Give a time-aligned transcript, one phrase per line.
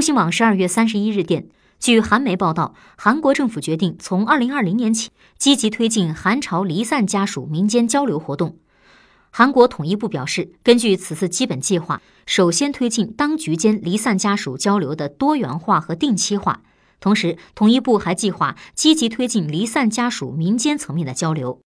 [0.00, 1.48] 中新网十二月三十一日电
[1.78, 8.56] 据韩媒报道韩国政府决定从二零二零年起积极推进韩朝离散家属民间交流活动。
[9.28, 16.62] 韩国统一部表示根据此次基本计划首先推进当局间离散家属交流的多元化和定期化。
[16.98, 21.58] 同时统一部还计划积极推进离散家属民间层面的交流。